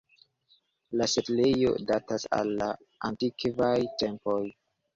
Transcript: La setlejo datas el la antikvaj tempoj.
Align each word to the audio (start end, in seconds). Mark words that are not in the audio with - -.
La 1.01 1.07
setlejo 1.15 1.75
datas 1.93 2.27
el 2.39 2.51
la 2.63 2.73
antikvaj 3.11 3.73
tempoj. 4.05 4.43